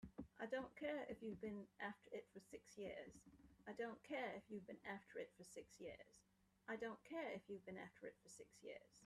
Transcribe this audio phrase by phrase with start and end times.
[0.41, 2.75] I don't care if you've been after it for six
[8.63, 8.99] years!